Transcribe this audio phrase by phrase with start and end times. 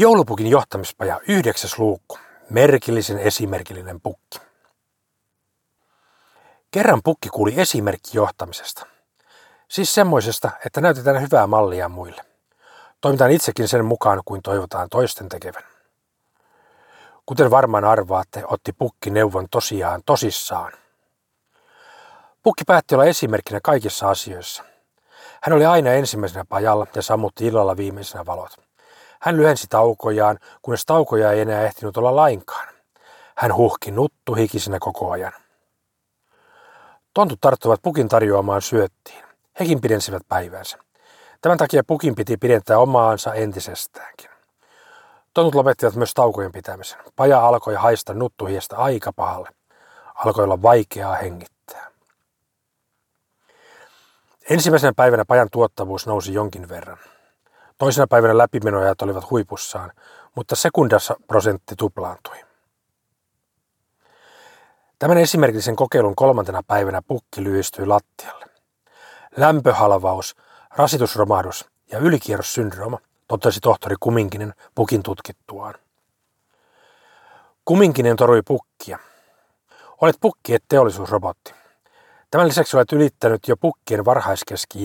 [0.00, 2.18] Joulupukin johtamispaja yhdeksäs luukku.
[2.50, 4.38] Merkillisen esimerkillinen pukki.
[6.70, 8.86] Kerran pukki kuuli esimerkki johtamisesta.
[9.68, 12.24] Siis semmoisesta, että näytetään hyvää mallia muille.
[13.00, 15.62] Toimitaan itsekin sen mukaan kuin toivotaan toisten tekevän.
[17.26, 20.72] Kuten varmaan arvaatte, otti pukki neuvon tosiaan tosissaan.
[22.42, 24.64] Pukki päätti olla esimerkkinä kaikissa asioissa.
[25.42, 28.67] Hän oli aina ensimmäisenä pajalla ja sammutti illalla viimeisenä valot.
[29.20, 32.68] Hän lyhensi taukojaan, kunnes taukoja ei enää ehtinyt olla lainkaan.
[33.36, 35.32] Hän huhki nuttu hikisenä koko ajan.
[37.14, 39.24] Tontut tarttuvat pukin tarjoamaan syöttiin.
[39.60, 40.78] Hekin pidensivät päivänsä.
[41.40, 44.30] Tämän takia pukin piti pidentää omaansa entisestäänkin.
[45.34, 46.98] Tontut lopettivat myös taukojen pitämisen.
[47.16, 49.48] Paja alkoi haista nuttuhiestä aika pahalle.
[50.14, 51.90] Alkoi olla vaikeaa hengittää.
[54.50, 56.98] Ensimmäisenä päivänä pajan tuottavuus nousi jonkin verran.
[57.78, 59.92] Toisena päivänä läpimenojat olivat huipussaan,
[60.34, 62.36] mutta sekundassa prosentti tuplaantui.
[64.98, 68.46] Tämän esimerkillisen kokeilun kolmantena päivänä pukki lyhistyi lattialle.
[69.36, 70.36] Lämpöhalvaus,
[70.76, 75.74] rasitusromahdus ja ylikierrossyndrooma, totesi tohtori Kuminkinen pukin tutkittuaan.
[77.64, 78.98] Kuminkinen torui pukkia.
[80.00, 81.54] Olet pukki et teollisuusrobotti.
[82.30, 84.84] Tämän lisäksi olet ylittänyt jo pukkien varhaiskeski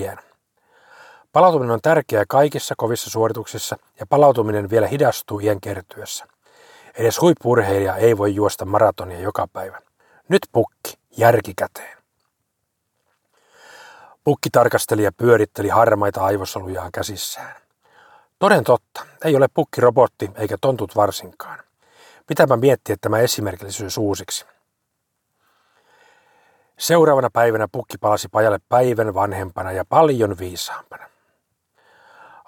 [1.34, 6.25] Palautuminen on tärkeää kaikissa kovissa suorituksissa ja palautuminen vielä hidastuu iän kertyessä.
[6.95, 9.81] Edes huippurheilija ei voi juosta maratonia joka päivä.
[10.30, 11.98] Nyt pukki, järki käteen.
[14.23, 17.56] Pukki tarkasteli ja pyöritteli harmaita aivosolujaan käsissään.
[18.40, 21.59] Toden totta, ei ole pukki robotti eikä tontut varsinkaan.
[22.28, 24.45] Pitääpä miettiä tämä esimerkillisyys uusiksi.
[26.80, 31.12] Seuraavana päivänä pukki palasi pajalle päivän vanhempana ja paljon viisaampana.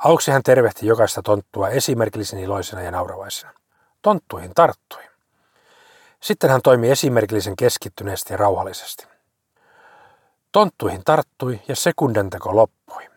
[0.05, 3.53] Aluksi hän tervehti jokaista tonttua esimerkillisen iloisena ja nauravaisena.
[4.01, 5.03] Tonttuihin tarttui.
[6.21, 9.07] Sitten hän toimi esimerkillisen keskittyneesti ja rauhallisesti.
[10.51, 13.09] Tonttuihin tarttui ja sekundenteko loppui.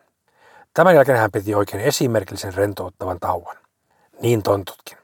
[0.73, 3.55] Tämän jälkeen hän piti oikein esimerkillisen rentouttavan tauon.
[4.21, 4.97] Niin tontutkin.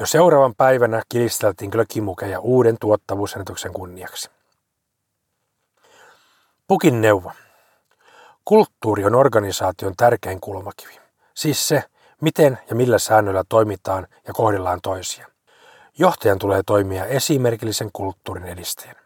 [0.00, 4.30] Jo seuraavan päivänä kilisteltiin klökimukeja uuden tuottavuusennätyksen kunniaksi.
[6.68, 7.32] Pukin neuvo.
[8.50, 11.00] Kulttuuri on organisaation tärkein kulmakivi.
[11.34, 11.84] Siis se,
[12.20, 15.26] miten ja millä säännöillä toimitaan ja kohdellaan toisia.
[15.98, 19.00] Johtajan tulee toimia esimerkillisen kulttuurin edistäjänä.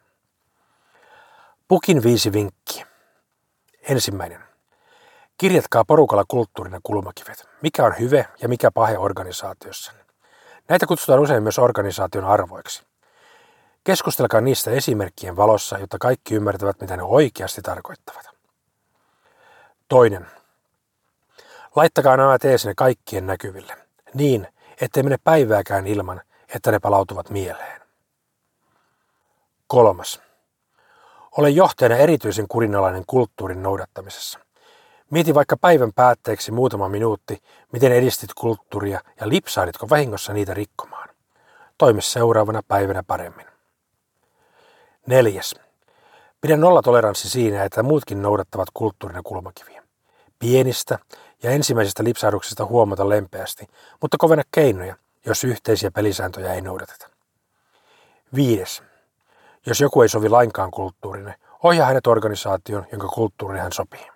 [1.69, 2.87] Pukin viisi vinkkiä.
[3.88, 4.41] Ensimmäinen.
[5.38, 7.49] Kirjatkaa porukalla kulttuurina kulmakivet.
[7.62, 9.93] Mikä on hyve ja mikä pahe organisaatiossa.
[10.69, 12.82] Näitä kutsutaan usein myös organisaation arvoiksi.
[13.84, 18.34] Keskustelkaa niistä esimerkkien valossa, jotta kaikki ymmärtävät, mitä ne oikeasti tarkoittavat.
[19.89, 20.27] Toinen.
[21.77, 23.77] Laittakaa nämä teesinne kaikkien näkyville,
[24.15, 24.49] niin
[24.81, 26.21] ettei mene päivääkään ilman,
[26.55, 27.83] että ne palautuvat mieleen.
[29.67, 30.23] Kolmas.
[31.39, 34.39] Ole johtajana erityisen kurinalainen kulttuurin noudattamisessa.
[35.11, 37.43] Mieti vaikka päivän päätteeksi muutama minuutti,
[37.73, 41.09] miten edistit kulttuuria ja lipsailitko vahingossa niitä rikkomaan.
[41.78, 43.47] Toimi seuraavana päivänä paremmin.
[45.06, 45.64] Neljäs.
[46.44, 49.82] Pidä nollatoleranssi siinä, että muutkin noudattavat kulttuurin kulmakiviä.
[50.38, 50.99] Pienistä
[51.43, 53.66] ja ensimmäisistä lipsahduksista huomata lempeästi,
[54.03, 54.97] mutta kovena keinoja,
[55.27, 57.10] jos yhteisiä pelisääntöjä ei noudateta.
[58.34, 58.82] Viides.
[59.66, 64.14] Jos joku ei sovi lainkaan kulttuurine, ohjaa hänet organisaation, jonka kulttuuriin hän sopii.